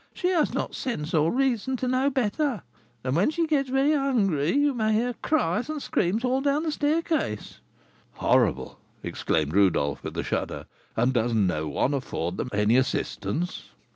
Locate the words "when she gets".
3.15-3.69